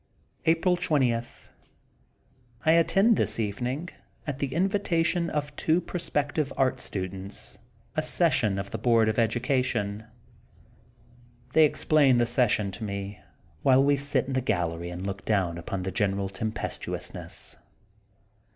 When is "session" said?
8.01-8.57, 12.25-12.71